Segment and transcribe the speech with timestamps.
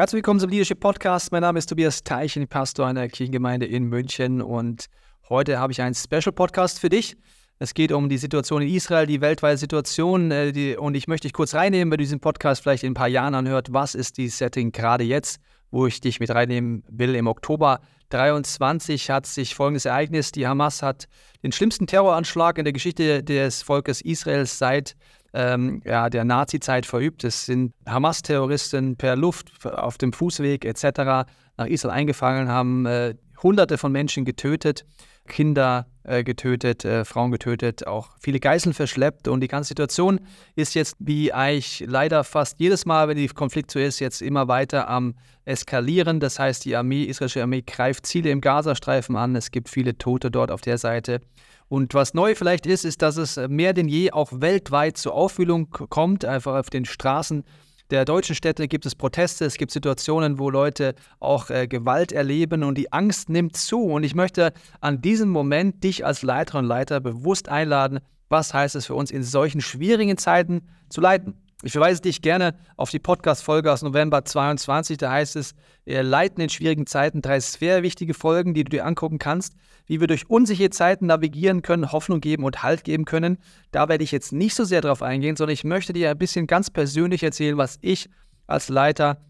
[0.00, 1.30] Herzlich willkommen zum Leadership Podcast.
[1.30, 4.86] Mein Name ist Tobias Teichen, Pastor einer Kirchengemeinde in München und
[5.28, 7.18] heute habe ich einen Special Podcast für dich.
[7.58, 11.28] Es geht um die Situation in Israel, die weltweite Situation äh, die, und ich möchte
[11.28, 13.74] dich kurz reinnehmen, wenn du diesen Podcast vielleicht in ein paar Jahren anhört.
[13.74, 15.38] Was ist die Setting gerade jetzt,
[15.70, 17.14] wo ich dich mit reinnehmen will?
[17.14, 20.32] Im Oktober 23 hat sich folgendes Ereignis.
[20.32, 21.08] Die Hamas hat
[21.42, 24.96] den schlimmsten Terroranschlag in der Geschichte des Volkes Israels seit
[25.32, 27.24] ähm, ja, der Nazi-Zeit verübt.
[27.24, 31.28] Es sind Hamas-Terroristen per Luft, auf dem Fußweg etc.
[31.56, 34.84] nach Israel eingefangen, haben äh, Hunderte von Menschen getötet,
[35.26, 39.28] Kinder äh, getötet, äh, Frauen getötet, auch viele Geiseln verschleppt.
[39.28, 40.20] Und die ganze Situation
[40.56, 44.48] ist jetzt, wie eigentlich leider fast jedes Mal, wenn der Konflikt so ist, jetzt immer
[44.48, 46.20] weiter am Eskalieren.
[46.20, 49.36] Das heißt, die Armee, israelische Armee greift Ziele im Gazastreifen an.
[49.36, 51.20] Es gibt viele Tote dort auf der Seite.
[51.70, 55.70] Und was neu vielleicht ist, ist, dass es mehr denn je auch weltweit zur Auffühlung
[55.70, 57.44] kommt, einfach auf den Straßen
[57.90, 62.62] der deutschen Städte gibt es Proteste, es gibt Situationen, wo Leute auch äh, Gewalt erleben
[62.62, 63.82] und die Angst nimmt zu.
[63.82, 68.76] Und ich möchte an diesem Moment dich als Leiterin und Leiter bewusst einladen, was heißt
[68.76, 71.34] es für uns in solchen schwierigen Zeiten zu leiten.
[71.62, 74.96] Ich verweise dich gerne auf die Podcast-Folge aus November 22.
[74.96, 78.86] Da heißt es, wir leiten in schwierigen Zeiten drei sehr wichtige Folgen, die du dir
[78.86, 83.36] angucken kannst, wie wir durch unsichere Zeiten navigieren können, Hoffnung geben und Halt geben können.
[83.72, 86.46] Da werde ich jetzt nicht so sehr drauf eingehen, sondern ich möchte dir ein bisschen
[86.46, 88.08] ganz persönlich erzählen, was ich
[88.46, 89.20] als Leiter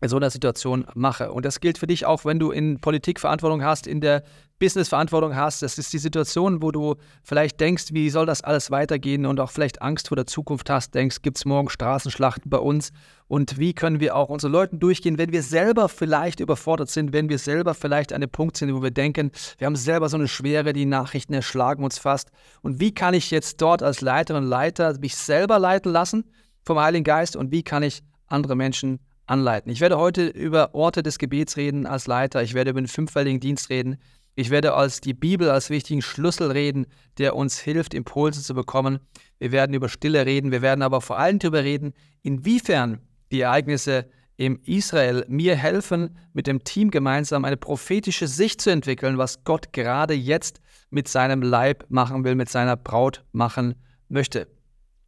[0.00, 1.32] in so einer Situation mache.
[1.32, 4.22] Und das gilt für dich auch, wenn du in Politik Verantwortung hast, in der
[4.58, 5.62] Business-Verantwortung hast.
[5.62, 9.50] Das ist die Situation, wo du vielleicht denkst, wie soll das alles weitergehen und auch
[9.50, 12.92] vielleicht Angst vor der Zukunft hast, denkst, gibt es morgen Straßenschlachten bei uns
[13.26, 17.28] und wie können wir auch unsere Leuten durchgehen, wenn wir selber vielleicht überfordert sind, wenn
[17.28, 20.28] wir selber vielleicht an einem Punkt sind, wo wir denken, wir haben selber so eine
[20.28, 22.30] Schwere, die Nachrichten erschlagen uns fast.
[22.62, 26.24] Und wie kann ich jetzt dort als Leiterin Leiter mich selber leiten lassen
[26.64, 29.70] vom Heiligen Geist und wie kann ich andere Menschen anleiten?
[29.70, 33.40] Ich werde heute über Orte des Gebets reden als Leiter, ich werde über den fünffälligen
[33.40, 33.98] Dienst reden,
[34.36, 36.86] ich werde als die Bibel als wichtigen Schlüssel reden,
[37.18, 38.98] der uns hilft, Impulse zu bekommen.
[39.38, 43.00] Wir werden über Stille reden, wir werden aber vor allem darüber reden, inwiefern
[43.30, 44.06] die Ereignisse
[44.36, 49.72] im Israel mir helfen, mit dem Team gemeinsam eine prophetische Sicht zu entwickeln, was Gott
[49.72, 50.60] gerade jetzt
[50.90, 53.76] mit seinem Leib machen will, mit seiner Braut machen
[54.08, 54.48] möchte.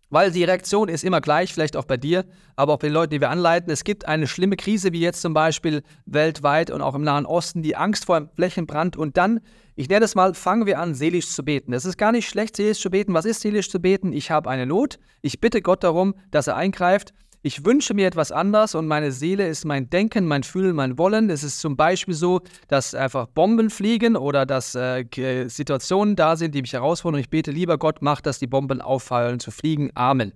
[0.09, 2.25] Weil die Reaktion ist immer gleich, vielleicht auch bei dir,
[2.55, 3.73] aber auch bei den Leuten, die wir anleiten.
[3.73, 7.63] Es gibt eine schlimme Krise, wie jetzt zum Beispiel weltweit und auch im Nahen Osten,
[7.63, 8.97] die Angst vor einem Flächenbrand.
[8.97, 9.41] Und dann,
[9.75, 11.73] ich nenne es mal, fangen wir an, seelisch zu beten.
[11.73, 13.15] Es ist gar nicht schlecht, seelisch zu beten.
[13.15, 14.13] Was ist seelisch zu beten?
[14.13, 15.01] Ich habe eine Not.
[15.23, 17.13] Ich bitte Gott darum, dass er eingreift.
[17.47, 21.31] Ich wünsche mir etwas anders und meine Seele ist mein Denken, mein Fühlen, mein Wollen.
[21.31, 25.05] Es ist zum Beispiel so, dass einfach Bomben fliegen oder dass äh,
[25.47, 27.19] Situationen da sind, die mich herausfordern.
[27.19, 29.93] Und ich bete, lieber Gott, mach, dass die Bomben auffallen, zu fliegen.
[29.95, 30.33] Amen.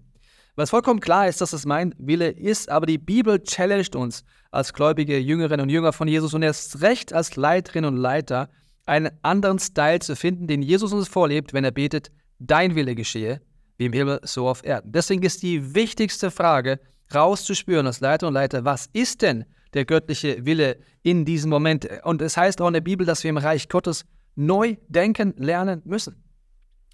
[0.54, 4.22] Was vollkommen klar ist, dass es mein Wille ist, aber die Bibel challenged uns
[4.52, 8.48] als gläubige Jüngerinnen und Jünger von Jesus und erst recht als Leiterin und Leiter,
[8.86, 13.40] einen anderen Style zu finden, den Jesus uns vorlebt, wenn er betet, dein Wille geschehe,
[13.78, 14.92] wie im Himmel, so auf Erden.
[14.92, 16.78] Deswegen ist die wichtigste Frage,
[17.14, 19.44] rauszuspüren als Leiter und Leiter, was ist denn
[19.74, 21.88] der göttliche Wille in diesem Moment?
[22.04, 24.04] Und es heißt auch in der Bibel, dass wir im Reich Gottes
[24.36, 26.22] neu denken lernen müssen.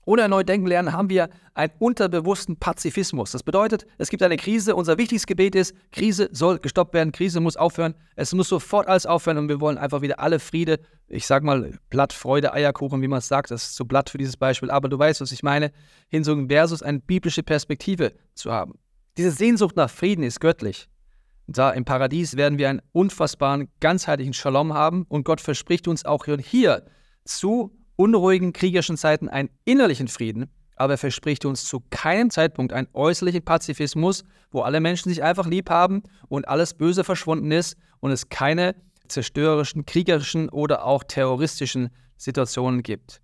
[0.08, 3.32] Ohne neu denken lernen haben wir einen unterbewussten Pazifismus.
[3.32, 4.76] Das bedeutet, es gibt eine Krise.
[4.76, 7.94] Unser wichtigstes Gebet ist, Krise soll gestoppt werden, Krise muss aufhören.
[8.14, 10.78] Es muss sofort alles aufhören und wir wollen einfach wieder alle Friede,
[11.08, 13.50] ich sag mal Blatt, Freude, Eierkuchen, wie man es sagt.
[13.50, 15.72] Das ist zu Blatt für dieses Beispiel, aber du weißt, was ich meine.
[16.08, 18.78] Hinzu versus eine biblische Perspektive zu haben.
[19.16, 20.88] Diese Sehnsucht nach Frieden ist göttlich.
[21.46, 26.26] Da im Paradies werden wir einen unfassbaren, ganzheitlichen Shalom haben und Gott verspricht uns auch
[26.26, 26.84] hier
[27.24, 32.88] zu unruhigen kriegerischen Zeiten einen innerlichen Frieden, aber er verspricht uns zu keinem Zeitpunkt einen
[32.92, 38.10] äußerlichen Pazifismus, wo alle Menschen sich einfach lieb haben und alles Böse verschwunden ist und
[38.10, 38.74] es keine
[39.08, 41.88] zerstörerischen, kriegerischen oder auch terroristischen
[42.18, 43.22] Situationen gibt.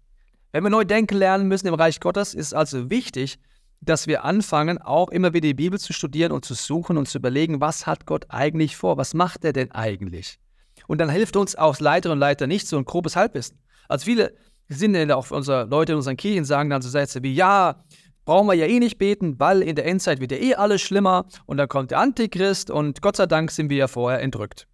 [0.52, 3.38] Wenn wir neu denken lernen müssen im Reich Gottes, ist es also wichtig,
[3.82, 7.18] dass wir anfangen, auch immer wieder die Bibel zu studieren und zu suchen und zu
[7.18, 8.96] überlegen, was hat Gott eigentlich vor?
[8.96, 10.38] Was macht er denn eigentlich?
[10.86, 13.58] Und dann hilft uns auch Leiter und Leiter nicht so ein grobes Halbwissen.
[13.88, 14.34] Also viele
[14.68, 17.84] sind ja auch unsere Leute in unseren Kirchen sagen dann so Sätze wie, ja,
[18.24, 21.26] brauchen wir ja eh nicht beten, weil in der Endzeit wird ja eh alles schlimmer
[21.46, 24.68] und dann kommt der Antichrist und Gott sei Dank sind wir ja vorher entrückt.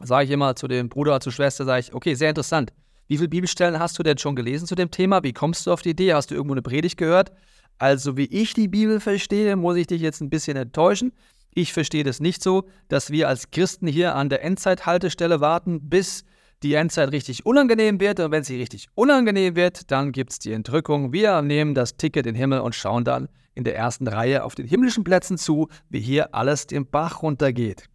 [0.00, 2.72] Sage ich immer zu dem Bruder, zur Schwester, sage ich, okay, sehr interessant.
[3.08, 5.24] Wie viele Bibelstellen hast du denn schon gelesen zu dem Thema?
[5.24, 6.14] Wie kommst du auf die Idee?
[6.14, 7.32] Hast du irgendwo eine Predigt gehört?
[7.78, 11.12] Also wie ich die Bibel verstehe, muss ich dich jetzt ein bisschen enttäuschen.
[11.54, 16.24] Ich verstehe das nicht so, dass wir als Christen hier an der Endzeithaltestelle warten, bis
[16.62, 18.20] die Endzeit richtig unangenehm wird.
[18.20, 21.12] Und wenn sie richtig unangenehm wird, dann gibt es die Entrückung.
[21.12, 24.54] Wir nehmen das Ticket in den Himmel und schauen dann in der ersten Reihe auf
[24.54, 27.88] den himmlischen Plätzen zu, wie hier alles den Bach runtergeht.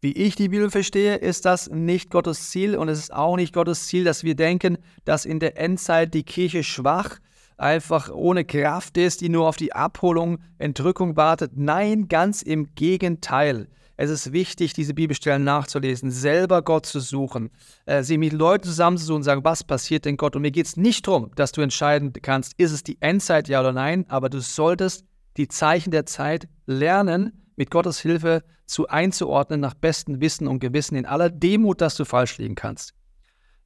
[0.00, 3.52] Wie ich die Bibel verstehe, ist das nicht Gottes Ziel und es ist auch nicht
[3.52, 7.18] Gottes Ziel, dass wir denken, dass in der Endzeit die Kirche schwach,
[7.60, 11.52] einfach ohne Kraft ist, die nur auf die Abholung, Entrückung wartet.
[11.54, 13.68] Nein, ganz im Gegenteil.
[13.96, 17.50] Es ist wichtig, diese Bibelstellen nachzulesen, selber Gott zu suchen,
[17.84, 20.34] äh, sie mit Leuten zusammenzusuchen und sagen, was passiert denn Gott?
[20.34, 23.60] Und mir geht es nicht darum, dass du entscheiden kannst, ist es die Endzeit, ja
[23.60, 25.04] oder nein, aber du solltest
[25.36, 30.94] die Zeichen der Zeit lernen, mit Gottes Hilfe zu einzuordnen nach bestem Wissen und Gewissen
[30.94, 32.94] in aller Demut, dass du falsch liegen kannst.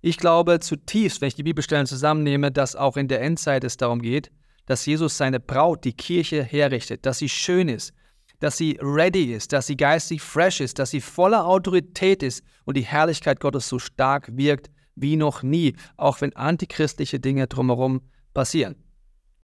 [0.07, 4.03] Ich glaube zutiefst, wenn ich die Bibelstellen zusammennehme, dass auch in der Endzeit es darum
[4.03, 4.31] geht,
[4.67, 7.95] dass Jesus seine Braut, die Kirche, herrichtet, dass sie schön ist,
[8.39, 12.77] dass sie ready ist, dass sie geistig fresh ist, dass sie voller Autorität ist und
[12.77, 18.03] die Herrlichkeit Gottes so stark wirkt wie noch nie, auch wenn antichristliche Dinge drumherum
[18.35, 18.77] passieren.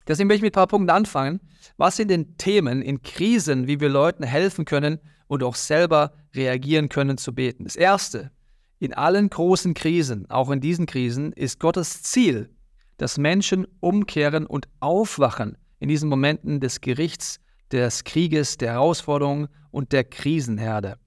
[0.08, 1.38] Deswegen möchte ich mit ein paar Punkten anfangen.
[1.76, 6.88] Was sind denn Themen in Krisen, wie wir Leuten helfen können und auch selber reagieren
[6.88, 7.62] können zu beten?
[7.62, 8.32] Das Erste,
[8.78, 12.50] in allen großen Krisen, auch in diesen Krisen, ist Gottes Ziel,
[12.96, 17.40] dass Menschen umkehren und aufwachen in diesen Momenten des Gerichts,
[17.72, 20.98] des Krieges, der Herausforderungen und der Krisenherde.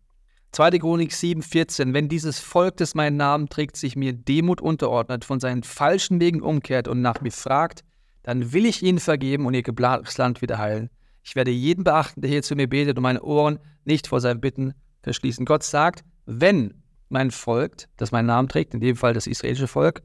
[0.51, 0.79] 2.
[0.79, 5.63] Chronik 7,14 Wenn dieses Volk, das meinen Namen trägt, sich mir Demut unterordnet, von seinen
[5.63, 7.83] falschen Wegen umkehrt und nach mir fragt,
[8.23, 10.89] dann will ich ihnen vergeben und ihr geblattes Land wieder heilen.
[11.23, 14.41] Ich werde jeden beachten, der hier zu mir betet und meine Ohren nicht vor seinen
[14.41, 14.73] Bitten
[15.03, 15.45] verschließen.
[15.45, 16.80] Gott sagt, wenn
[17.11, 20.01] mein Volk, das meinen Namen trägt, in dem Fall das israelische Volk,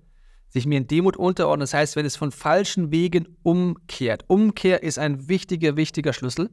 [0.49, 4.25] sich mir in Demut unterordnet, das heißt, wenn es von falschen Wegen umkehrt.
[4.29, 6.51] Umkehr ist ein wichtiger, wichtiger Schlüssel,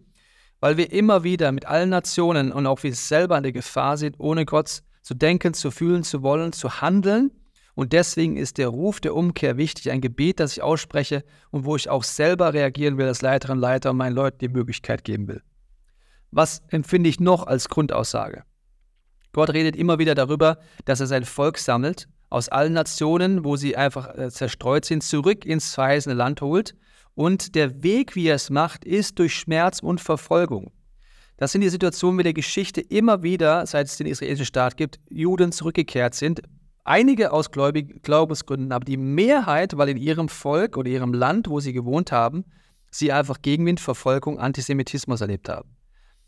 [0.60, 4.20] weil wir immer wieder mit allen Nationen und auch wir selber in der Gefahr sind,
[4.20, 7.32] ohne Gott zu denken, zu fühlen, zu wollen, zu handeln
[7.76, 11.76] und deswegen ist der Ruf der Umkehr wichtig, ein Gebet, das ich ausspreche und wo
[11.76, 15.42] ich auch selber reagieren will als Leiterin, Leiter und meinen Leuten die Möglichkeit geben will.
[16.32, 18.44] Was empfinde ich noch als Grundaussage?
[19.34, 23.76] Gott redet immer wieder darüber, dass er sein Volk sammelt, aus allen Nationen, wo sie
[23.76, 26.76] einfach äh, zerstreut sind, zurück ins verheißene Land holt.
[27.16, 30.72] Und der Weg, wie er es macht, ist durch Schmerz und Verfolgung.
[31.38, 35.00] Das sind die Situationen, wie der Geschichte immer wieder, seit es den israelischen Staat gibt,
[35.10, 36.42] Juden zurückgekehrt sind,
[36.86, 41.62] Einige aus Gläubig Glaubensgründen, aber die Mehrheit, weil in ihrem Volk oder ihrem Land, wo
[41.62, 42.44] sie gewohnt haben,
[42.92, 45.70] sie einfach Gegenwind, Verfolgung, Antisemitismus erlebt haben.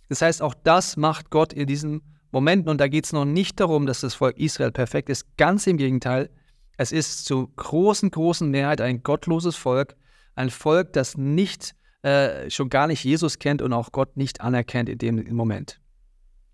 [0.07, 2.01] Das heißt, auch das macht Gott in diesen
[2.35, 2.69] Momenten.
[2.69, 5.37] Und da geht es noch nicht darum, dass das Volk Israel perfekt ist.
[5.37, 6.29] Ganz im Gegenteil.
[6.77, 9.95] Es ist zu großen, großen Mehrheit ein gottloses Volk.
[10.35, 14.89] Ein Volk, das nicht, äh, schon gar nicht Jesus kennt und auch Gott nicht anerkennt
[14.89, 15.79] in dem Moment.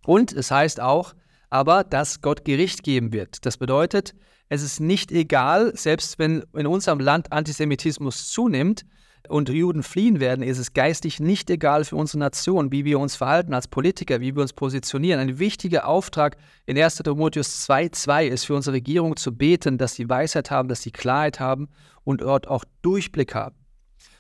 [0.06, 1.16] Und es heißt auch,
[1.50, 3.44] aber dass Gott Gericht geben wird.
[3.48, 4.14] Das bedeutet,
[4.50, 8.86] es ist nicht egal, selbst wenn in unserem Land Antisemitismus zunimmt
[9.28, 13.16] und Juden fliehen werden, ist es geistig nicht egal für unsere Nation, wie wir uns
[13.16, 15.20] verhalten als Politiker, wie wir uns positionieren.
[15.20, 16.98] Ein wichtiger Auftrag in 1.
[16.98, 21.40] Timotheus 2,2 ist für unsere Regierung zu beten, dass sie Weisheit haben, dass sie Klarheit
[21.40, 21.70] haben
[22.04, 23.56] und dort auch Durchblick haben.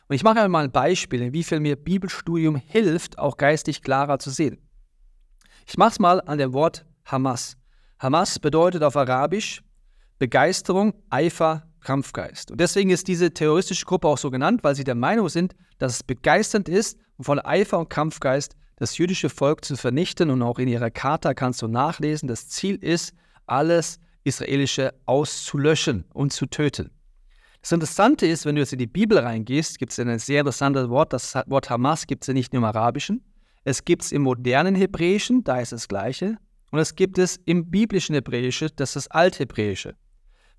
[0.07, 4.29] Und ich mache einmal ein Beispiel, wie viel mir Bibelstudium hilft, auch geistig klarer zu
[4.29, 4.57] sehen.
[5.65, 7.57] Ich mache es mal an dem Wort Hamas.
[7.99, 9.63] Hamas bedeutet auf Arabisch
[10.21, 12.51] Begeisterung, Eifer, Kampfgeist.
[12.51, 15.95] Und deswegen ist diese terroristische Gruppe auch so genannt, weil sie der Meinung sind, dass
[15.95, 20.29] es begeisternd ist voller Eifer und Kampfgeist das jüdische Volk zu vernichten.
[20.29, 23.13] Und auch in ihrer Charta kannst du nachlesen, das Ziel ist,
[23.45, 26.91] alles Israelische auszulöschen und zu töten.
[27.61, 30.89] Das Interessante ist, wenn du jetzt in die Bibel reingehst, gibt es ein sehr interessantes
[30.89, 31.13] Wort.
[31.13, 33.23] Das Wort Hamas gibt es ja nicht nur im Arabischen.
[33.63, 36.37] Es gibt es im modernen Hebräischen, da ist das Gleiche.
[36.71, 39.95] Und es gibt es im biblischen Hebräische, das ist das Althebräische.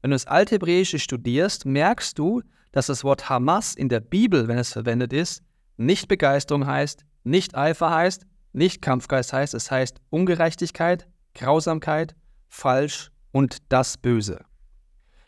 [0.03, 2.43] Wenn du das Althebräische studierst, merkst du,
[2.73, 5.43] dass das Wort Hamas in der Bibel, wenn es verwendet ist,
[5.77, 12.17] nicht Begeisterung heißt, nicht Eifer heißt, nicht Kampfgeist heißt, es heißt Ungerechtigkeit, Grausamkeit,
[12.49, 14.45] falsch und das Böse.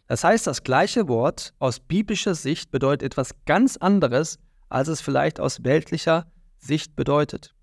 [0.08, 4.38] Das heißt, das gleiche Wort aus biblischer Sicht bedeutet etwas ganz anderes,
[4.68, 6.26] als es vielleicht aus weltlicher
[6.58, 7.54] Sicht bedeutet.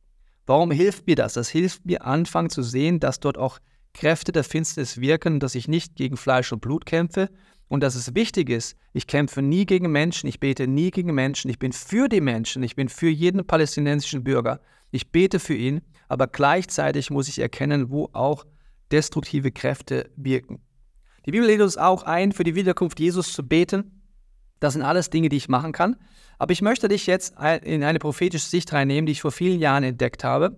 [0.46, 1.34] Warum hilft mir das?
[1.34, 3.60] Das hilft mir, anfangen zu sehen, dass dort auch
[3.94, 7.30] Kräfte der Finsternis wirken, dass ich nicht gegen Fleisch und Blut kämpfe
[7.68, 11.50] und dass es wichtig ist, ich kämpfe nie gegen Menschen, ich bete nie gegen Menschen,
[11.50, 14.60] ich bin für die Menschen, ich bin für jeden palästinensischen Bürger,
[14.92, 18.46] ich bete für ihn, aber gleichzeitig muss ich erkennen, wo auch
[18.92, 20.62] destruktive Kräfte wirken.
[21.26, 24.02] Die Bibel lädt uns auch ein, für die Wiederkunft Jesus zu beten.
[24.60, 25.96] Das sind alles Dinge, die ich machen kann.
[26.40, 29.84] Aber ich möchte dich jetzt in eine prophetische Sicht reinnehmen, die ich vor vielen Jahren
[29.84, 30.58] entdeckt habe,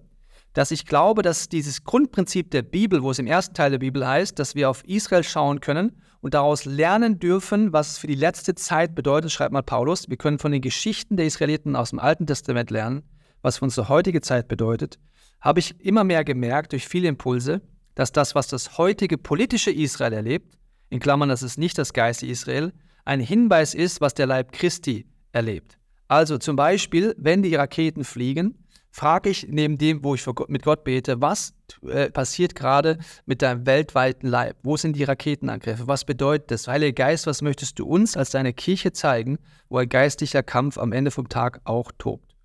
[0.54, 4.08] dass ich glaube, dass dieses Grundprinzip der Bibel, wo es im ersten Teil der Bibel
[4.08, 5.92] heißt, dass wir auf Israel schauen können
[6.22, 10.10] und daraus lernen dürfen, was es für die letzte Zeit bedeutet, schreibt mal Paulus.
[10.10, 13.04] Wir können von den Geschichten der Israeliten aus dem Alten Testament lernen,
[13.42, 15.00] was für unsere heutige Zeit bedeutet,
[15.42, 17.62] habe ich immer mehr gemerkt durch viele Impulse,
[17.96, 20.58] dass das, was das heutige politische Israel erlebt,
[20.90, 22.72] in Klammern, das ist nicht das geistige Israel,
[23.06, 25.78] ein Hinweis ist, was der Leib Christi erlebt.
[26.08, 28.63] Also zum Beispiel, wenn die Raketen fliegen,
[28.94, 33.66] frage ich neben dem, wo ich mit Gott bete, was äh, passiert gerade mit deinem
[33.66, 34.58] weltweiten Leib?
[34.62, 35.88] Wo sind die Raketenangriffe?
[35.88, 36.68] Was bedeutet das?
[36.68, 40.92] Heilige Geist, was möchtest du uns als deine Kirche zeigen, wo ein geistlicher Kampf am
[40.92, 42.36] Ende vom Tag auch tobt?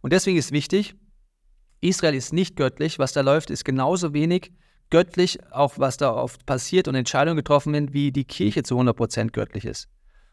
[0.00, 0.96] Und deswegen ist wichtig,
[1.80, 2.98] Israel ist nicht göttlich.
[2.98, 4.50] Was da läuft, ist genauso wenig
[4.90, 9.30] göttlich, auch was da oft passiert und Entscheidungen getroffen werden, wie die Kirche zu 100%
[9.30, 9.88] göttlich ist.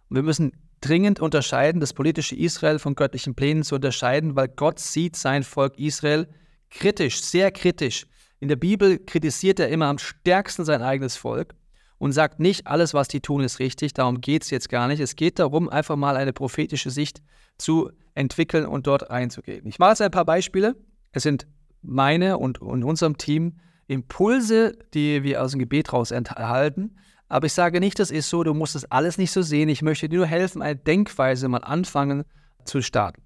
[0.09, 0.51] Und wir müssen
[0.83, 5.79] dringend unterscheiden, das politische Israel von göttlichen Plänen zu unterscheiden, weil Gott sieht sein Volk
[5.79, 6.27] Israel
[6.69, 8.05] kritisch, sehr kritisch.
[8.39, 11.55] In der Bibel kritisiert er immer am stärksten sein eigenes Volk
[11.97, 13.93] und sagt nicht, alles, was die tun, ist richtig.
[13.93, 14.99] Darum geht es jetzt gar nicht.
[14.99, 17.21] Es geht darum, einfach mal eine prophetische Sicht
[17.57, 19.65] zu entwickeln und dort reinzugehen.
[19.65, 20.75] Ich mache jetzt ein paar Beispiele.
[21.13, 21.47] Es sind
[21.81, 26.97] meine und, und unserem Team Impulse, die wir aus dem Gebet raus erhalten.
[27.33, 29.67] Aber ich sage nicht, das ist so, du musst das alles nicht so sehen.
[29.67, 32.25] Ich möchte dir nur helfen, eine Denkweise mal anfangen
[32.63, 33.23] zu starten.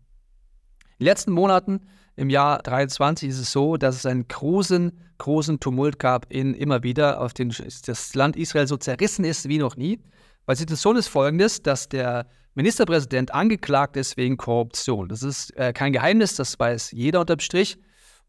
[0.97, 1.81] In den letzten Monaten
[2.15, 6.83] im Jahr 23 ist es so, dass es einen großen, großen Tumult gab in immer
[6.83, 7.53] wieder, auf den
[7.85, 9.99] das Land Israel so zerrissen ist wie noch nie.
[10.45, 15.09] Weil die Situation ist folgendes, dass der Ministerpräsident angeklagt ist wegen Korruption.
[15.09, 17.77] Das ist äh, kein Geheimnis, das weiß jeder unterm Strich.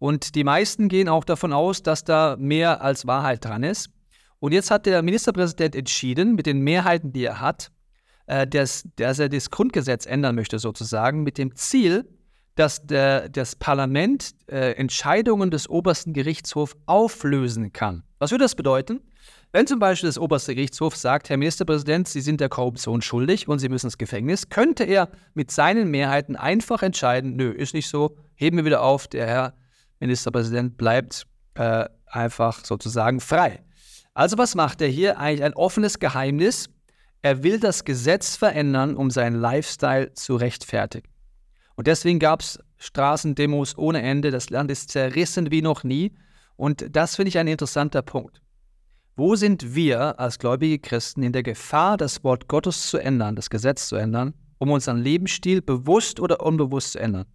[0.00, 3.90] Und die meisten gehen auch davon aus, dass da mehr als Wahrheit dran ist.
[4.40, 7.70] Und jetzt hat der Ministerpräsident entschieden, mit den Mehrheiten, die er hat,
[8.26, 12.08] äh, dass, dass, er das Grundgesetz ändern möchte, sozusagen, mit dem Ziel,
[12.54, 18.02] dass der, das Parlament äh, Entscheidungen des obersten Gerichtshofs auflösen kann.
[18.18, 19.00] Was würde das bedeuten?
[19.52, 23.60] Wenn zum Beispiel das oberste Gerichtshof sagt, Herr Ministerpräsident, Sie sind der Korruption schuldig und
[23.60, 28.16] Sie müssen ins Gefängnis, könnte er mit seinen Mehrheiten einfach entscheiden, nö, ist nicht so,
[28.34, 29.54] heben wir wieder auf, der Herr
[30.00, 33.62] Ministerpräsident bleibt äh, einfach sozusagen frei.
[34.18, 35.20] Also was macht er hier?
[35.20, 36.68] Eigentlich ein offenes Geheimnis.
[37.22, 41.08] Er will das Gesetz verändern, um seinen Lifestyle zu rechtfertigen.
[41.76, 44.32] Und deswegen gab es Straßendemos ohne Ende.
[44.32, 46.16] Das Land ist zerrissen wie noch nie.
[46.56, 48.42] Und das finde ich ein interessanter Punkt.
[49.14, 53.50] Wo sind wir als gläubige Christen in der Gefahr, das Wort Gottes zu ändern, das
[53.50, 57.26] Gesetz zu ändern, um unseren Lebensstil bewusst oder unbewusst zu ändern?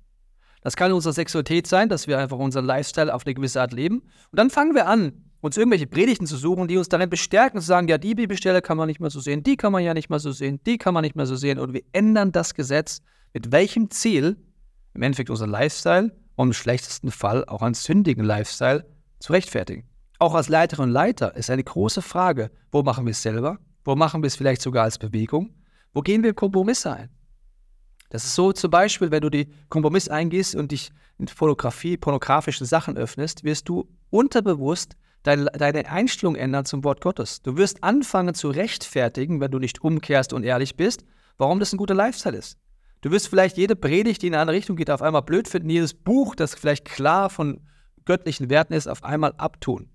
[0.60, 4.00] Das kann unsere Sexualität sein, dass wir einfach unseren Lifestyle auf eine gewisse Art leben.
[4.00, 7.68] Und dann fangen wir an, uns irgendwelche Predigten zu suchen, die uns darin bestärken, zu
[7.68, 10.10] sagen, ja, die Bibelstelle kann man nicht mehr so sehen, die kann man ja nicht
[10.10, 11.60] mehr so sehen, die kann man nicht mehr so sehen.
[11.60, 13.02] Und wir ändern das Gesetz.
[13.34, 14.38] Mit welchem Ziel?
[14.94, 18.86] Im Endeffekt unser Lifestyle und im schlechtesten Fall auch einen sündigen Lifestyle
[19.20, 19.84] zu rechtfertigen.
[20.18, 23.60] Auch als Leiterin und Leiter ist eine große Frage, wo machen wir es selber?
[23.84, 25.54] Wo machen wir es vielleicht sogar als Bewegung?
[25.94, 27.10] Wo gehen wir Kompromisse ein?
[28.12, 32.66] Das ist so zum Beispiel, wenn du die Kompromiss eingehst und dich in Fotografie, pornografischen
[32.66, 37.42] Sachen öffnest, wirst du unterbewusst deine, deine Einstellung ändern zum Wort Gottes.
[37.42, 41.04] Du wirst anfangen zu rechtfertigen, wenn du nicht umkehrst und ehrlich bist,
[41.38, 42.58] warum das ein guter Lifestyle ist.
[43.02, 45.70] Du wirst vielleicht jede Predigt, die in eine andere Richtung geht, auf einmal blöd finden,
[45.70, 47.60] jedes Buch, das vielleicht klar von
[48.06, 49.90] göttlichen Werten ist, auf einmal abtun.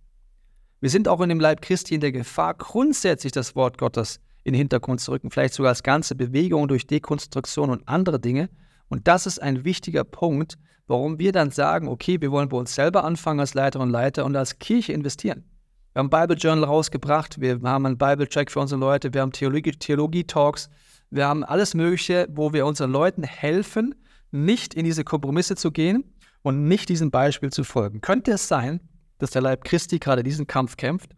[0.81, 4.53] Wir sind auch in dem Leib Christi in der Gefahr, grundsätzlich das Wort Gottes in
[4.53, 8.49] den Hintergrund zu rücken, vielleicht sogar als ganze Bewegung durch Dekonstruktion und andere Dinge.
[8.89, 12.75] Und das ist ein wichtiger Punkt, warum wir dann sagen, okay, wir wollen bei uns
[12.75, 15.45] selber anfangen als Leiterinnen und Leiter und als Kirche investieren.
[15.93, 19.33] Wir haben Bible Journal rausgebracht, wir haben einen Bible Check für unsere Leute, wir haben
[19.33, 20.69] Theologie, Theologie Talks,
[21.11, 23.95] wir haben alles Mögliche, wo wir unseren Leuten helfen,
[24.31, 26.05] nicht in diese Kompromisse zu gehen
[26.43, 28.01] und nicht diesem Beispiel zu folgen.
[28.01, 28.81] Könnte es sein,
[29.19, 31.17] dass der Leib Christi gerade diesen Kampf kämpft?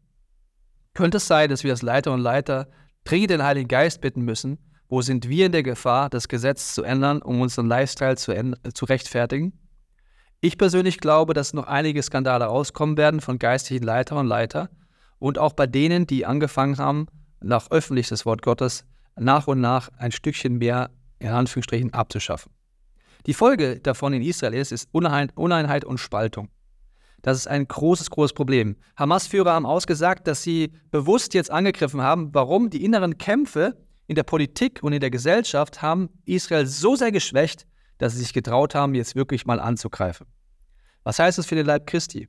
[0.95, 2.69] Könnte es sein, dass wir als Leiter und Leiter
[3.05, 4.59] dringend den Heiligen Geist bitten müssen,
[4.91, 8.35] wo sind wir in der Gefahr, das Gesetz zu ändern, um unseren Lifestyle zu,
[8.75, 9.53] zu rechtfertigen?
[10.41, 14.69] Ich persönlich glaube, dass noch einige Skandale rauskommen werden von geistlichen Leiter und Leiter
[15.21, 17.07] und auch bei denen, die angefangen haben,
[17.41, 18.85] nach öffentlich das Wort Gottes
[19.17, 22.53] nach und nach ein Stückchen mehr in Anführungsstrichen abzuschaffen.
[23.27, 26.49] Die Folge davon in Israel ist, ist Uneinheit und Spaltung.
[27.23, 28.77] Das ist ein großes, großes Problem.
[28.97, 32.35] Hamas-Führer haben ausgesagt, dass sie bewusst jetzt angegriffen haben.
[32.35, 32.71] Warum?
[32.71, 33.77] Die inneren Kämpfe
[34.11, 38.33] in der Politik und in der Gesellschaft haben Israel so sehr geschwächt, dass sie sich
[38.33, 40.27] getraut haben, jetzt wirklich mal anzugreifen.
[41.05, 42.29] Was heißt das für den Leib Christi?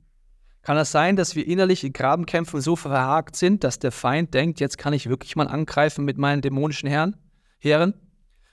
[0.62, 4.60] Kann es sein, dass wir innerlich in Grabenkämpfen so verhakt sind, dass der Feind denkt,
[4.60, 7.16] jetzt kann ich wirklich mal angreifen mit meinen dämonischen Herren?
[7.58, 7.94] Herren?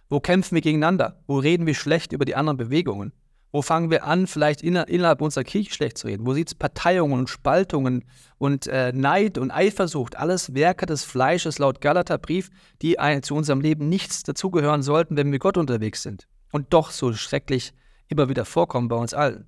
[0.10, 1.22] Wo kämpfen wir gegeneinander?
[1.28, 3.14] Wo reden wir schlecht über die anderen Bewegungen?
[3.52, 6.26] Wo fangen wir an, vielleicht innerhalb unserer Kirche schlecht zu reden?
[6.28, 8.06] Wo sieht es Parteiungen und Spaltungen
[8.38, 12.52] und äh, Neid und Eifersucht, alles Werke des Fleisches laut Galaterbrief,
[12.84, 16.28] die ein, zu unserem Leben nichts dazugehören sollten, wenn wir Gott unterwegs sind?
[16.52, 17.74] Und doch so schrecklich
[18.08, 19.48] immer wieder vorkommen bei uns allen.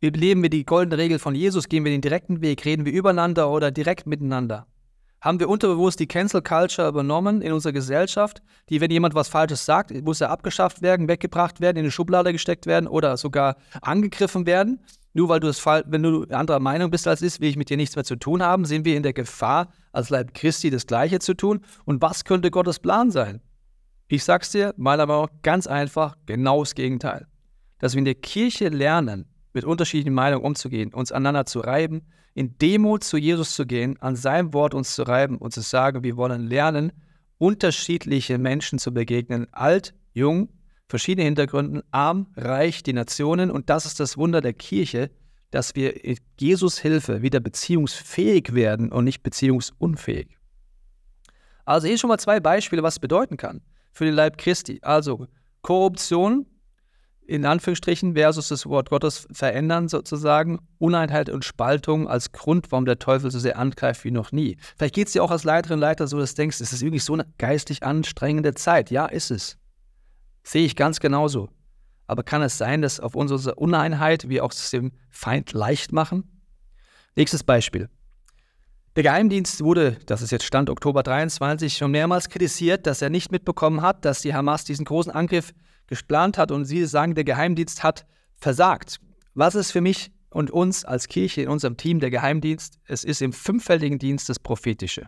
[0.00, 1.68] Leben wir die goldene Regel von Jesus?
[1.68, 2.64] Gehen wir den direkten Weg?
[2.64, 4.66] Reden wir übereinander oder direkt miteinander?
[5.22, 9.64] Haben wir unterbewusst die Cancel Culture übernommen in unserer Gesellschaft, die, wenn jemand was Falsches
[9.64, 14.46] sagt, muss er abgeschafft werden, weggebracht werden, in eine Schublade gesteckt werden oder sogar angegriffen
[14.46, 14.80] werden?
[15.14, 17.76] Nur weil du es wenn du anderer Meinung bist als ist, will ich mit dir
[17.76, 18.64] nichts mehr zu tun haben.
[18.64, 21.60] Sind wir in der Gefahr, als Leib Christi das Gleiche zu tun?
[21.84, 23.40] Und was könnte Gottes Plan sein?
[24.08, 27.28] Ich sag's dir, meiner Meinung nach ganz einfach, genau das Gegenteil.
[27.78, 32.02] Dass wir in der Kirche lernen, mit unterschiedlichen Meinungen umzugehen, uns aneinander zu reiben,
[32.34, 36.02] in Demut zu Jesus zu gehen, an seinem Wort uns zu reiben und zu sagen,
[36.02, 36.92] wir wollen lernen,
[37.38, 40.48] unterschiedliche Menschen zu begegnen, alt, jung,
[40.88, 43.50] verschiedene Hintergründen, arm, reich, die Nationen.
[43.50, 45.10] Und das ist das Wunder der Kirche,
[45.50, 50.38] dass wir in Jesus Hilfe wieder beziehungsfähig werden und nicht beziehungsunfähig.
[51.64, 53.60] Also hier schon mal zwei Beispiele, was es bedeuten kann
[53.92, 54.80] für den Leib Christi.
[54.82, 55.26] Also
[55.60, 56.46] Korruption,
[57.26, 62.98] in Anführungsstrichen versus das Wort Gottes verändern sozusagen, Uneinheit und Spaltung als Grund, warum der
[62.98, 64.56] Teufel so sehr angreift wie noch nie.
[64.76, 67.04] Vielleicht geht es dir auch als Leiterin Leiter so, dass du denkst, es ist wirklich
[67.04, 68.90] so eine geistig anstrengende Zeit.
[68.90, 69.56] Ja, ist es.
[70.42, 71.48] Sehe ich ganz genauso.
[72.06, 76.42] Aber kann es sein, dass auf unsere Uneinheit wir auch es dem Feind leicht machen?
[77.14, 77.88] Nächstes Beispiel.
[78.96, 83.32] Der Geheimdienst wurde, das ist jetzt Stand Oktober 23, schon mehrmals kritisiert, dass er nicht
[83.32, 85.54] mitbekommen hat, dass die Hamas diesen großen Angriff
[86.00, 88.06] geplant hat und Sie sagen, der Geheimdienst hat
[88.36, 88.98] versagt.
[89.34, 92.78] Was ist für mich und uns als Kirche in unserem Team der Geheimdienst?
[92.86, 95.06] Es ist im fünffältigen Dienst das Prophetische.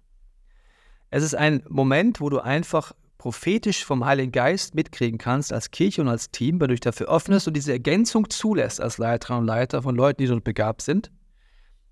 [1.10, 6.02] Es ist ein Moment, wo du einfach prophetisch vom Heiligen Geist mitkriegen kannst als Kirche
[6.02, 9.46] und als Team, wenn du dich dafür öffnest und diese Ergänzung zulässt als Leiter und
[9.46, 11.10] Leiter von Leuten, die dort begabt sind.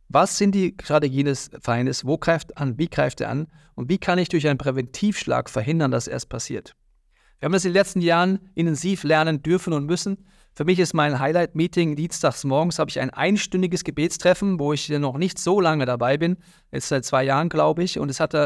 [0.09, 2.05] Was sind die Strategien des Feindes?
[2.05, 2.77] Wo greift an?
[2.79, 3.47] Wie greift er an?
[3.75, 6.75] Und wie kann ich durch einen Präventivschlag verhindern, dass erst passiert?
[7.43, 10.17] Wir haben das in den letzten Jahren intensiv lernen dürfen und müssen.
[10.55, 15.19] Für mich ist mein Highlight-Meeting dienstags morgens, habe ich ein einstündiges Gebetstreffen, wo ich noch
[15.19, 16.37] nicht so lange dabei bin,
[16.71, 17.99] jetzt seit zwei Jahren, glaube ich.
[17.99, 18.37] Und es hat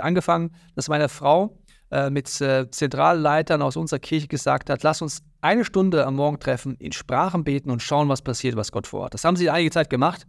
[0.00, 1.60] angefangen, dass meine Frau
[1.92, 6.40] äh, mit äh, Zentralleitern aus unserer Kirche gesagt hat, lass uns eine Stunde am Morgen
[6.40, 9.14] treffen, in Sprachen beten und schauen, was passiert, was Gott vorhat.
[9.14, 10.26] Das haben sie einige Zeit gemacht.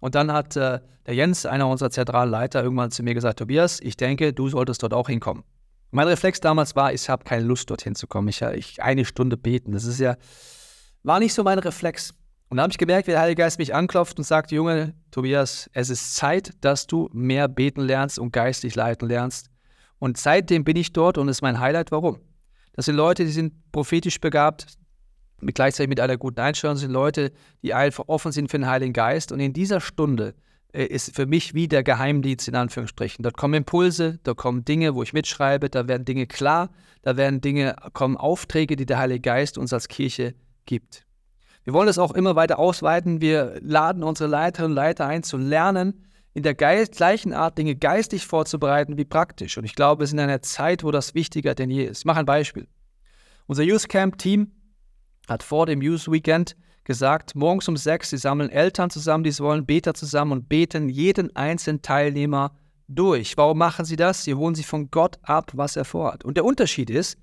[0.00, 3.96] Und dann hat äh, der Jens, einer unserer Zentralleiter, irgendwann zu mir gesagt, Tobias, ich
[3.96, 5.44] denke, du solltest dort auch hinkommen.
[5.90, 8.28] Mein Reflex damals war, ich habe keine Lust, dorthin zu kommen.
[8.28, 9.72] Ich, ich eine Stunde beten.
[9.72, 10.16] Das ist ja,
[11.02, 12.14] war nicht so mein Reflex.
[12.50, 15.68] Und da habe ich gemerkt, wie der Heilige Geist mich anklopft und sagt, Junge, Tobias,
[15.72, 19.50] es ist Zeit, dass du mehr beten lernst und geistig leiten lernst.
[19.98, 21.90] Und seitdem bin ich dort und es ist mein Highlight.
[21.90, 22.18] Warum?
[22.72, 24.66] Das sind Leute, die sind prophetisch begabt,
[25.40, 28.92] gleichzeitig mit einer guten Einstellung, das sind Leute, die einfach offen sind für den Heiligen
[28.92, 29.32] Geist.
[29.32, 30.34] Und in dieser Stunde
[30.72, 33.22] ist für mich wie der Geheimdienst in Anführungsstrichen.
[33.22, 36.70] Dort kommen Impulse, da kommen Dinge, wo ich mitschreibe, da werden Dinge klar,
[37.02, 40.34] da werden Dinge, kommen Aufträge, die der Heilige Geist uns als Kirche
[40.66, 41.06] gibt.
[41.64, 43.20] Wir wollen das auch immer weiter ausweiten.
[43.20, 48.26] Wir laden unsere Leiterinnen und Leiter ein, zu lernen, in der gleichen Art Dinge geistig
[48.26, 49.58] vorzubereiten wie praktisch.
[49.58, 51.98] Und ich glaube, wir sind in einer Zeit, wo das wichtiger denn je ist.
[51.98, 52.68] Ich mache ein Beispiel.
[53.46, 54.52] Unser Youth Camp Team
[55.28, 56.56] hat vor dem Youth Weekend
[56.88, 61.36] gesagt, morgens um sechs, sie sammeln Eltern zusammen, die wollen, Beter zusammen und beten jeden
[61.36, 62.52] einzelnen Teilnehmer
[62.88, 63.36] durch.
[63.36, 64.24] Warum machen sie das?
[64.24, 66.24] Sie holen sich von Gott ab, was er vorhat.
[66.24, 67.18] Und der Unterschied ist,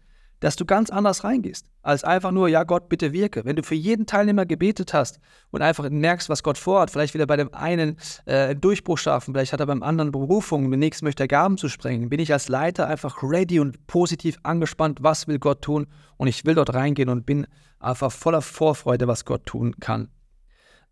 [0.46, 3.46] dass du ganz anders reingehst, als einfach nur, ja Gott, bitte wirke.
[3.46, 7.22] Wenn du für jeden Teilnehmer gebetet hast und einfach merkst, was Gott vorhat, vielleicht will
[7.22, 10.80] er bei dem einen äh, einen Durchbruch schaffen, vielleicht hat er beim anderen Berufung, beim
[10.80, 15.00] nächsten möchte er Gaben zu sprengen, bin ich als Leiter einfach ready und positiv angespannt,
[15.02, 17.48] was will Gott tun und ich will dort reingehen und bin
[17.80, 20.10] einfach voller Vorfreude, was Gott tun kann.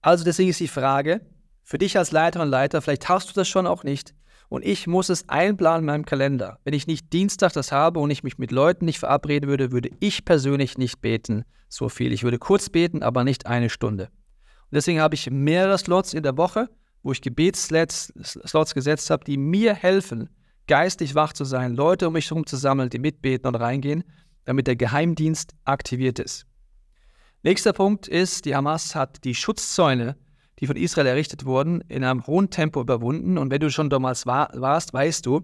[0.01, 1.21] Also deswegen ist die Frage,
[1.61, 4.15] für dich als Leiter und Leiter, vielleicht hast du das schon auch nicht,
[4.49, 6.59] und ich muss es einplanen in meinem Kalender.
[6.63, 9.89] Wenn ich nicht Dienstag das habe und ich mich mit Leuten nicht verabreden würde, würde
[9.99, 12.13] ich persönlich nicht beten so viel.
[12.13, 14.05] Ich würde kurz beten, aber nicht eine Stunde.
[14.05, 16.69] Und deswegen habe ich mehrere Slots in der Woche,
[17.01, 18.13] wo ich Gebetsslots
[18.73, 20.29] gesetzt habe, die mir helfen,
[20.67, 24.03] geistig wach zu sein, Leute um mich herum zu sammeln, die mitbeten und reingehen,
[24.45, 26.45] damit der Geheimdienst aktiviert ist.
[27.41, 30.15] Nächster Punkt ist, die Hamas hat die Schutzzäune
[30.63, 33.37] die von Israel errichtet wurden, in einem hohen Tempo überwunden.
[33.37, 35.41] Und wenn du schon damals war, warst, weißt du,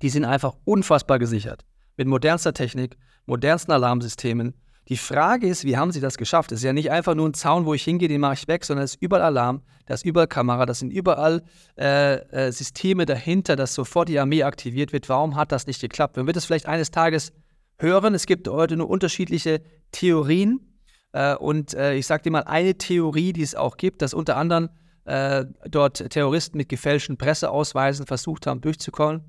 [0.00, 1.66] die sind einfach unfassbar gesichert.
[1.98, 4.54] Mit modernster Technik, modernsten Alarmsystemen.
[4.88, 6.50] Die Frage ist, wie haben sie das geschafft?
[6.50, 8.64] Es ist ja nicht einfach nur ein Zaun, wo ich hingehe, den mache ich weg,
[8.64, 11.42] sondern es ist überall Alarm, da ist überall Kamera, das sind überall
[11.78, 15.10] äh, äh, Systeme dahinter, dass sofort die Armee aktiviert wird.
[15.10, 16.16] Warum hat das nicht geklappt?
[16.16, 17.34] Man wird es vielleicht eines Tages
[17.76, 18.14] hören.
[18.14, 20.71] Es gibt heute nur unterschiedliche Theorien,
[21.12, 24.36] äh, und äh, ich sage dir mal eine Theorie, die es auch gibt, dass unter
[24.36, 24.70] anderem
[25.04, 29.22] äh, dort Terroristen mit gefälschten Presseausweisen versucht haben, durchzukommen.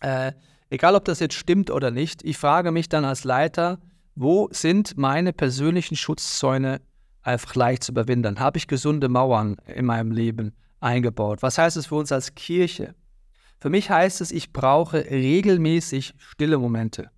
[0.00, 0.32] Äh,
[0.70, 3.78] egal, ob das jetzt stimmt oder nicht, ich frage mich dann als Leiter,
[4.14, 6.80] wo sind meine persönlichen Schutzzäune
[7.22, 8.38] einfach leicht zu überwinden?
[8.38, 11.42] Habe ich gesunde Mauern in meinem Leben eingebaut?
[11.42, 12.94] Was heißt es für uns als Kirche?
[13.58, 17.10] Für mich heißt es, ich brauche regelmäßig stille Momente.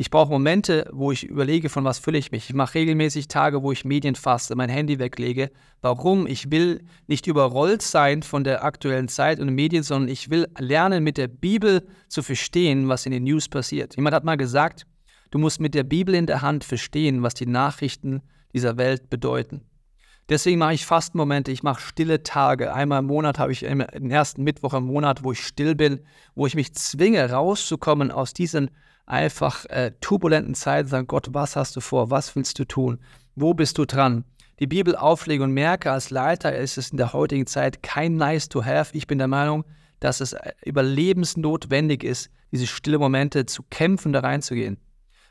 [0.00, 2.48] Ich brauche Momente, wo ich überlege, von was fülle ich mich.
[2.48, 5.50] Ich mache regelmäßig Tage, wo ich Medien fasse, mein Handy weglege.
[5.80, 6.28] Warum?
[6.28, 11.02] Ich will nicht überrollt sein von der aktuellen Zeit und Medien, sondern ich will lernen,
[11.02, 13.96] mit der Bibel zu verstehen, was in den News passiert.
[13.96, 14.86] Jemand hat mal gesagt,
[15.32, 19.62] du musst mit der Bibel in der Hand verstehen, was die Nachrichten dieser Welt bedeuten.
[20.28, 22.72] Deswegen mache ich Fastenmomente, ich mache stille Tage.
[22.72, 25.98] Einmal im Monat habe ich den ersten Mittwoch im Monat, wo ich still bin,
[26.36, 28.70] wo ich mich zwinge, rauszukommen aus diesen
[29.08, 32.10] einfach äh, turbulenten Zeiten, sagen, Gott, was hast du vor?
[32.10, 33.00] Was willst du tun?
[33.34, 34.24] Wo bist du dran?
[34.58, 38.48] Die Bibel auflege und merke, als Leiter ist es in der heutigen Zeit kein nice
[38.48, 38.96] to have.
[38.96, 39.64] Ich bin der Meinung,
[40.00, 44.78] dass es äh, überlebensnotwendig ist, diese stille Momente zu kämpfen, da reinzugehen.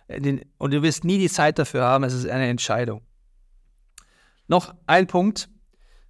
[0.08, 3.02] Äh, und du wirst nie die Zeit dafür haben, es ist eine Entscheidung.
[4.48, 5.50] Noch ein Punkt.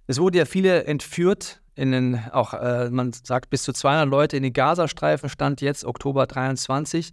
[0.06, 4.36] Es wurde ja viele entführt, in den, auch äh, man sagt bis zu 200 Leute
[4.36, 7.12] in den Gazastreifen, stand jetzt Oktober 23.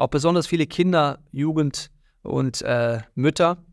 [0.00, 1.90] Auch besonders viele Kinder, Jugend
[2.22, 3.64] und äh, Mütter.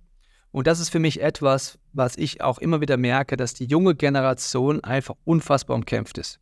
[0.51, 3.95] Und das ist für mich etwas, was ich auch immer wieder merke, dass die junge
[3.95, 6.39] Generation einfach unfassbar umkämpft ist.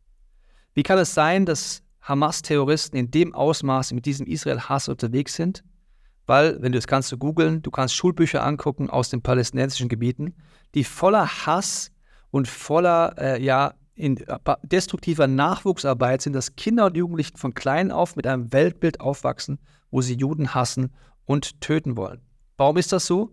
[0.74, 5.62] Wie kann es sein, dass Hamas-Terroristen in dem Ausmaß mit diesem Israel-Hass unterwegs sind?
[6.26, 10.34] weil, wenn du das kannst du googeln, du kannst Schulbücher angucken aus den palästinensischen Gebieten,
[10.74, 11.92] die voller Hass
[12.30, 14.22] und voller, äh, ja, in
[14.62, 19.58] destruktiver Nachwuchsarbeit sind, dass Kinder und Jugendlichen von klein auf mit einem Weltbild aufwachsen,
[19.96, 20.90] wo sie Juden hassen
[21.24, 22.20] und töten wollen.
[22.58, 23.30] Warum ist das so?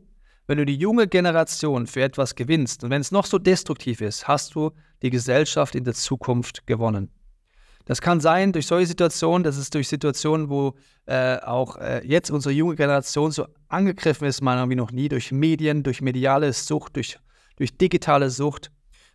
[0.47, 4.29] Wenn du die junge Generation für etwas gewinnst und wenn es noch so destruktiv ist,
[4.29, 4.71] hast du
[5.01, 7.11] die Gesellschaft in der Zukunft gewonnen.
[7.83, 12.31] Das kann sein durch solche Situationen, das ist durch Situationen, wo äh, auch äh, jetzt
[12.31, 16.53] unsere junge Generation so angegriffen ist, meiner Meinung wie noch nie, durch Medien, durch mediale
[16.53, 17.19] Sucht, durch,
[17.57, 18.71] durch digitale Sucht,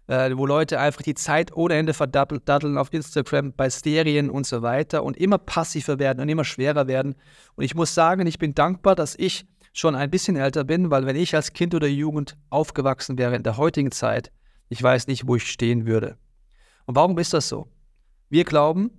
[0.09, 4.63] äh, wo Leute einfach die Zeit ohne Ende verdatteln auf Instagram, bei Serien und so
[4.63, 7.15] weiter und immer passiver werden und immer schwerer werden.
[7.55, 11.07] Und ich muss sagen, ich bin dankbar, dass ich schon ein bisschen älter bin, weil
[11.07, 14.33] wenn ich als Kind oder Jugend aufgewachsen wäre in der heutigen Zeit,
[14.71, 16.17] ich weiß nicht, wo ich stehen würde.
[16.87, 17.69] Und warum ist das so?
[18.31, 18.91] Wir glauben,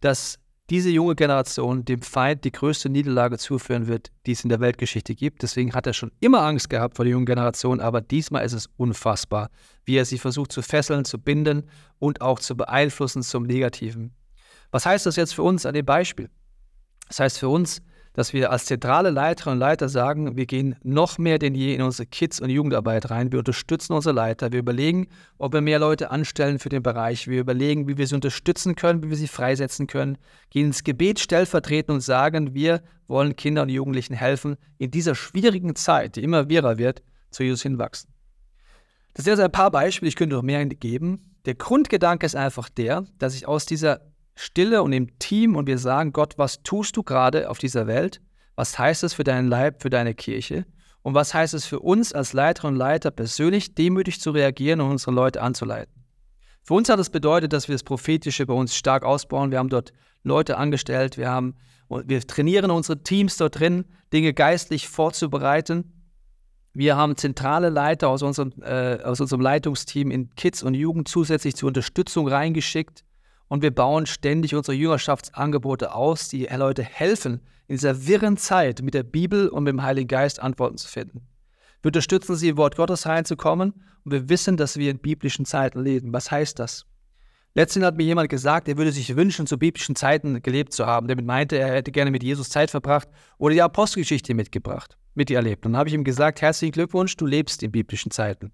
[0.00, 0.38] dass
[0.70, 5.14] diese junge Generation dem Feind die größte Niederlage zuführen wird, die es in der Weltgeschichte
[5.14, 5.42] gibt.
[5.42, 8.68] Deswegen hat er schon immer Angst gehabt vor der jungen Generation, aber diesmal ist es
[8.76, 9.50] unfassbar,
[9.84, 11.64] wie er sie versucht zu fesseln, zu binden
[11.98, 14.12] und auch zu beeinflussen zum Negativen.
[14.70, 16.28] Was heißt das jetzt für uns an dem Beispiel?
[17.08, 17.80] Das heißt für uns,
[18.18, 21.82] dass wir als zentrale Leiterinnen und Leiter sagen, wir gehen noch mehr denn je in
[21.82, 23.30] unsere Kids- und Jugendarbeit rein.
[23.30, 24.50] Wir unterstützen unsere Leiter.
[24.50, 25.06] Wir überlegen,
[25.38, 27.28] ob wir mehr Leute anstellen für den Bereich.
[27.28, 30.18] Wir überlegen, wie wir sie unterstützen können, wie wir sie freisetzen können.
[30.50, 35.76] Gehen ins Gebet stellvertreten und sagen, wir wollen Kindern und Jugendlichen helfen, in dieser schwierigen
[35.76, 38.10] Zeit, die immer wirrer wird, zu Jesus hinwachsen.
[39.14, 41.36] Das sind jetzt ein paar Beispiele, ich könnte noch mehr geben.
[41.44, 44.00] Der Grundgedanke ist einfach der, dass ich aus dieser
[44.40, 48.20] Stille und im Team und wir sagen, Gott, was tust du gerade auf dieser Welt?
[48.54, 50.64] Was heißt es für deinen Leib, für deine Kirche?
[51.02, 54.92] Und was heißt es für uns als Leiterinnen und Leiter persönlich demütig zu reagieren und
[54.92, 55.92] unsere Leute anzuleiten?
[56.62, 59.50] Für uns hat es das bedeutet, dass wir das Prophetische bei uns stark ausbauen.
[59.50, 61.56] Wir haben dort Leute angestellt, wir, haben,
[61.88, 66.06] wir trainieren unsere Teams dort drin, Dinge geistlich vorzubereiten.
[66.74, 71.56] Wir haben zentrale Leiter aus unserem, äh, aus unserem Leitungsteam in Kids und Jugend zusätzlich
[71.56, 73.02] zur Unterstützung reingeschickt
[73.48, 78.94] und wir bauen ständig unsere Jüngerschaftsangebote aus, die Leute helfen, in dieser wirren Zeit mit
[78.94, 81.26] der Bibel und mit dem Heiligen Geist Antworten zu finden.
[81.82, 85.82] Wir unterstützen sie, im Wort Gottes reinzukommen und wir wissen, dass wir in biblischen Zeiten
[85.82, 86.12] leben.
[86.12, 86.86] Was heißt das?
[87.54, 91.08] Letztens hat mir jemand gesagt, er würde sich wünschen, zu biblischen Zeiten gelebt zu haben.
[91.08, 93.08] Damit meinte er, er hätte gerne mit Jesus Zeit verbracht
[93.38, 95.66] oder die Apostelgeschichte mitgebracht, mit ihr erlebt.
[95.66, 98.52] Und dann habe ich ihm gesagt, herzlichen Glückwunsch, du lebst in biblischen Zeiten.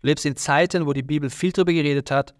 [0.00, 2.34] Du lebst in Zeiten, wo die Bibel viel darüber geredet hat,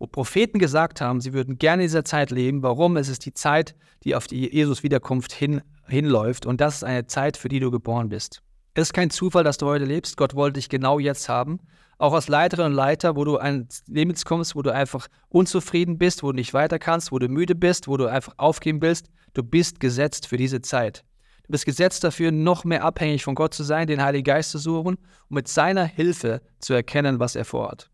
[0.00, 2.62] wo Propheten gesagt haben, sie würden gerne in dieser Zeit leben.
[2.62, 2.96] Warum?
[2.96, 6.46] Es ist die Zeit, die auf die Jesus-Wiederkunft hin, hinläuft.
[6.46, 8.42] Und das ist eine Zeit, für die du geboren bist.
[8.72, 10.16] Es ist kein Zufall, dass du heute lebst.
[10.16, 11.60] Gott wollte dich genau jetzt haben.
[11.98, 16.22] Auch als Leiterin und Leiter, wo du ein Leben kommst, wo du einfach unzufrieden bist,
[16.22, 19.10] wo du nicht weiter kannst, wo du müde bist, wo du einfach aufgeben willst.
[19.34, 21.04] Du bist gesetzt für diese Zeit.
[21.42, 24.58] Du bist gesetzt dafür, noch mehr abhängig von Gott zu sein, den Heiligen Geist zu
[24.58, 27.89] suchen und mit seiner Hilfe zu erkennen, was er vorhat.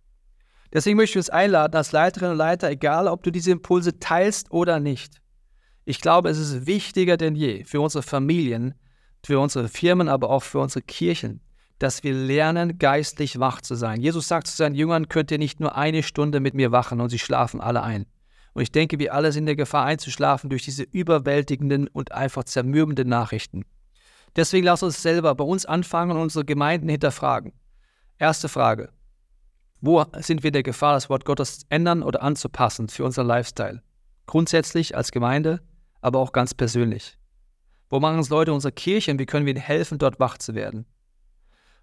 [0.77, 4.51] Deswegen möchte ich uns einladen, als Leiterin und Leiter, egal ob du diese Impulse teilst
[4.51, 5.23] oder nicht.
[5.87, 8.75] Ich glaube, es ist wichtiger denn je für unsere Familien,
[9.25, 11.41] für unsere Firmen, aber auch für unsere Kirchen,
[11.79, 14.03] dass wir lernen, geistlich wach zu sein.
[14.03, 17.09] Jesus sagt zu seinen Jüngern, könnt ihr nicht nur eine Stunde mit mir wachen und
[17.09, 18.05] sie schlafen alle ein.
[18.53, 22.45] Und ich denke, wir alle sind in der Gefahr einzuschlafen durch diese überwältigenden und einfach
[22.45, 23.65] zermürbenden Nachrichten.
[24.37, 27.55] Deswegen lass uns selber bei uns anfangen und unsere Gemeinden hinterfragen.
[28.19, 28.91] Erste Frage.
[29.81, 33.83] Wo sind wir der Gefahr, das Wort Gottes ändern oder anzupassen für unseren Lifestyle?
[34.27, 35.61] Grundsätzlich als Gemeinde,
[36.01, 37.19] aber auch ganz persönlich.
[37.89, 40.55] Wo machen es Leute unserer Kirche und wie können wir ihnen helfen, dort wach zu
[40.55, 40.87] werden?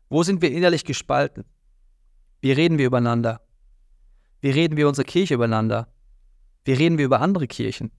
[0.09, 1.45] Wo sind wir innerlich gespalten?
[2.41, 3.41] Wie reden wir übereinander?
[4.41, 5.87] Wie reden wir unsere Kirche übereinander?
[6.65, 7.91] Wie reden wir über andere Kirchen?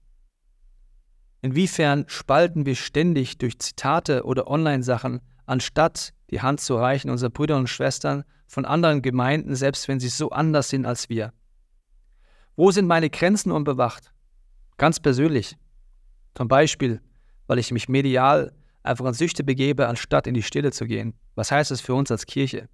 [1.41, 7.57] Inwiefern spalten wir ständig durch Zitate oder Online-Sachen, anstatt die Hand zu reichen unserer Brüder
[7.57, 11.33] und Schwestern von anderen Gemeinden, selbst wenn sie so anders sind als wir?
[12.55, 14.13] Wo sind meine Grenzen unbewacht?
[14.77, 15.57] Ganz persönlich.
[16.35, 17.01] Zum Beispiel,
[17.47, 21.13] weil ich mich medial einfach an Süchte begebe, anstatt in die Stille zu gehen.
[21.35, 22.69] Was heißt das für uns als Kirche?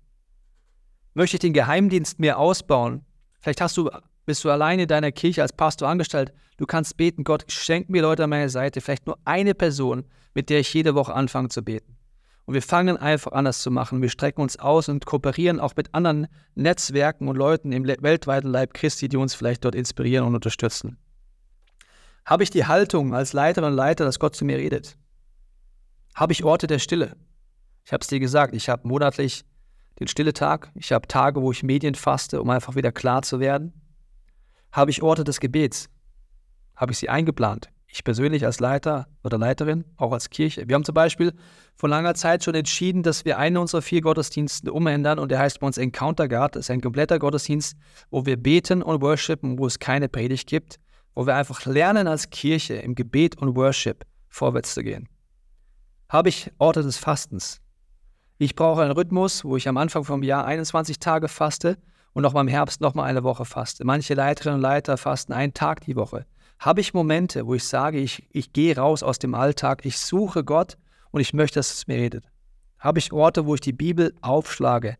[1.13, 3.05] Möchte ich den Geheimdienst mehr ausbauen?
[3.39, 3.89] Vielleicht hast du,
[4.25, 6.33] bist du alleine in deiner Kirche als Pastor angestellt.
[6.57, 10.49] Du kannst beten, Gott, schenk mir Leute an meiner Seite, vielleicht nur eine Person, mit
[10.49, 11.97] der ich jede Woche anfange zu beten.
[12.45, 14.01] Und wir fangen einfach an, das zu machen.
[14.01, 18.73] Wir strecken uns aus und kooperieren auch mit anderen Netzwerken und Leuten im weltweiten Leib
[18.73, 20.97] Christi, die uns vielleicht dort inspirieren und unterstützen.
[22.25, 24.97] Habe ich die Haltung als Leiterin und Leiter, dass Gott zu mir redet?
[26.15, 27.15] Habe ich Orte der Stille?
[27.85, 29.43] Ich habe es dir gesagt, ich habe monatlich
[29.99, 30.71] den Stille-Tag.
[30.75, 33.73] Ich habe Tage, wo ich Medien faste, um einfach wieder klar zu werden.
[34.71, 35.89] Habe ich Orte des Gebets?
[36.75, 37.69] Habe ich sie eingeplant?
[37.93, 40.65] Ich persönlich als Leiter oder Leiterin, auch als Kirche.
[40.65, 41.33] Wir haben zum Beispiel
[41.75, 45.59] vor langer Zeit schon entschieden, dass wir einen unserer vier Gottesdienste umändern und der heißt
[45.59, 46.55] bei uns Encounter Guard.
[46.55, 47.75] Das ist ein kompletter Gottesdienst,
[48.09, 50.79] wo wir beten und worshipen, wo es keine Predigt gibt,
[51.15, 55.09] wo wir einfach lernen als Kirche im Gebet und Worship vorwärts zu gehen.
[56.07, 57.59] Habe ich Orte des Fastens?
[58.37, 61.77] Ich brauche einen Rhythmus, wo ich am Anfang vom Jahr 21 Tage faste
[62.13, 63.83] und noch mal im Herbst noch mal eine Woche faste.
[63.83, 66.25] Manche Leiterinnen und Leiter fasten einen Tag die Woche
[66.61, 70.43] habe ich Momente, wo ich sage, ich, ich gehe raus aus dem Alltag, ich suche
[70.43, 70.77] Gott
[71.09, 72.25] und ich möchte, dass es mir redet?
[72.77, 74.95] Habe ich Orte, wo ich die Bibel aufschlage,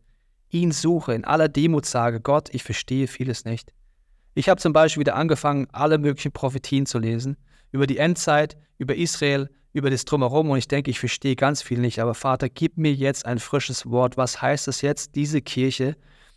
[0.50, 3.72] ihn suche, in aller Demut sage, Gott, ich verstehe vieles nicht.
[4.34, 7.36] Ich habe zum Beispiel wieder angefangen, alle möglichen Prophetien zu lesen,
[7.70, 11.78] über die Endzeit, über Israel, über das Drumherum und ich denke, ich verstehe ganz viel
[11.78, 14.16] nicht, aber Vater, gib mir jetzt ein frisches Wort.
[14.16, 15.96] Was heißt es jetzt, diese Kirche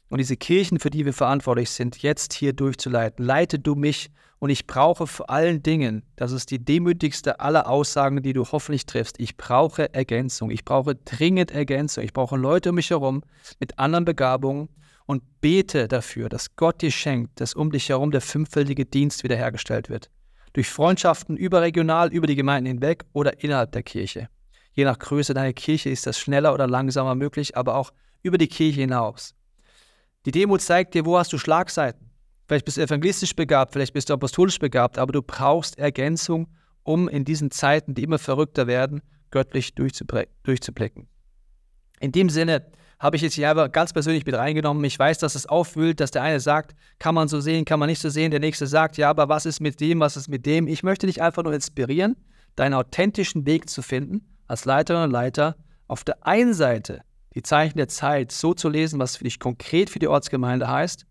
[0.09, 3.25] und diese Kirchen, für die wir verantwortlich sind, jetzt hier durchzuleiten?
[3.25, 8.21] Leite du mich und ich brauche vor allen Dingen, das ist die demütigste aller Aussagen,
[8.21, 10.51] die du hoffentlich triffst, ich brauche Ergänzung.
[10.51, 12.03] Ich brauche dringend Ergänzung.
[12.03, 13.23] Ich brauche Leute um mich herum
[13.59, 14.69] mit anderen Begabungen
[15.05, 19.89] und bete dafür, dass Gott dir schenkt, dass um dich herum der fünffältige Dienst wiederhergestellt
[19.89, 20.09] wird.
[20.53, 24.29] Durch Freundschaften überregional, über die Gemeinden hinweg oder innerhalb der Kirche.
[24.73, 28.47] Je nach Größe deiner Kirche ist das schneller oder langsamer möglich, aber auch über die
[28.47, 29.33] Kirche hinaus.
[30.25, 32.09] Die Demut zeigt dir, wo hast du Schlagseiten.
[32.47, 36.47] Vielleicht bist du evangelistisch begabt, vielleicht bist du apostolisch begabt, aber du brauchst Ergänzung,
[36.83, 41.07] um in diesen Zeiten, die immer verrückter werden, göttlich durchzublicken.
[41.99, 42.65] In dem Sinne
[42.99, 44.83] habe ich jetzt hier aber ganz persönlich mit reingenommen.
[44.83, 47.89] Ich weiß, dass es aufwühlt, dass der eine sagt, kann man so sehen, kann man
[47.89, 48.31] nicht so sehen.
[48.31, 50.67] Der nächste sagt, ja, aber was ist mit dem, was ist mit dem?
[50.67, 52.15] Ich möchte dich einfach nur inspirieren,
[52.55, 55.55] deinen authentischen Weg zu finden, als Leiterin und Leiter,
[55.87, 57.01] auf der einen Seite
[57.35, 61.05] die Zeichen der Zeit so zu lesen, was für dich konkret für die Ortsgemeinde heißt,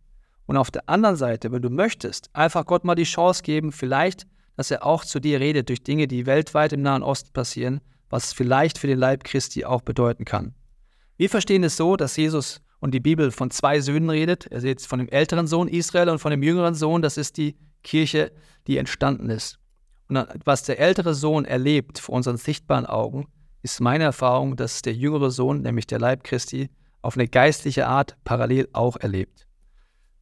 [0.47, 4.27] und auf der anderen Seite, wenn du möchtest, einfach Gott mal die Chance geben, vielleicht,
[4.57, 8.33] dass er auch zu dir redet durch Dinge, die weltweit im Nahen Osten passieren, was
[8.33, 10.55] vielleicht für den Leib Christi auch bedeuten kann.
[11.17, 14.47] Wir verstehen es so, dass Jesus und die Bibel von zwei Söhnen redet.
[14.47, 17.57] Er redet von dem älteren Sohn Israel und von dem jüngeren Sohn, das ist die
[17.83, 18.31] Kirche,
[18.67, 19.59] die entstanden ist.
[20.09, 23.27] Und was der ältere Sohn erlebt vor unseren sichtbaren Augen,
[23.65, 26.69] ist meine Erfahrung, dass der jüngere Sohn, nämlich der Leib Christi,
[27.01, 29.49] auf eine geistliche Art parallel auch erlebt.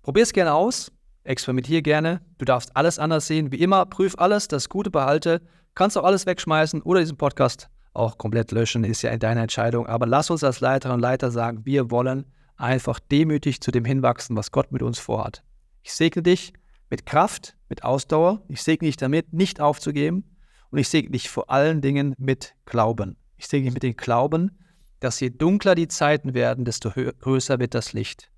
[0.02, 0.92] Probier es gerne aus,
[1.24, 2.20] experimentier gerne.
[2.38, 3.50] Du darfst alles anders sehen.
[3.50, 5.42] Wie immer, prüf alles, das Gute behalte.
[5.74, 9.88] Kannst auch alles wegschmeißen oder diesen Podcast auch komplett löschen, ist ja in deiner Entscheidung.
[9.88, 12.26] Aber lass uns als Leiterinnen und Leiter sagen, wir wollen
[12.56, 15.42] einfach demütig zu dem hinwachsen, was Gott mit uns vorhat.
[15.82, 16.52] Ich segne dich
[16.90, 18.40] mit Kraft, mit Ausdauer.
[18.46, 20.36] Ich segne dich damit, nicht aufzugeben.
[20.70, 23.16] Und ich segne dich vor allen Dingen mit Glauben.
[23.42, 24.56] Ich segne dich mit dem Glauben,
[25.00, 28.30] dass je dunkler die Zeiten werden, desto größer wird das Licht.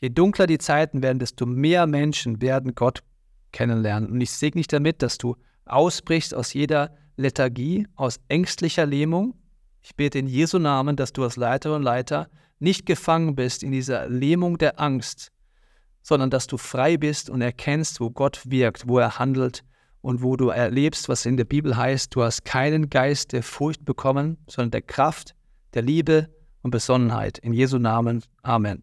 [0.00, 3.04] Je dunkler die Zeiten werden, desto mehr Menschen werden Gott
[3.52, 4.10] kennenlernen.
[4.10, 9.40] Und ich segne dich damit, dass du ausbrichst aus jeder Lethargie, aus ängstlicher Lähmung.
[9.80, 13.70] Ich bete in Jesu Namen, dass du als Leiterin und Leiter nicht gefangen bist in
[13.70, 15.30] dieser Lähmung der Angst,
[16.02, 19.62] sondern dass du frei bist und erkennst, wo Gott wirkt, wo er handelt
[20.00, 23.84] und wo du erlebst, was in der Bibel heißt, du hast keinen Geist der Furcht
[23.84, 25.34] bekommen, sondern der Kraft,
[25.74, 26.28] der Liebe
[26.62, 27.38] und Besonnenheit.
[27.38, 28.22] In Jesu Namen.
[28.42, 28.82] Amen.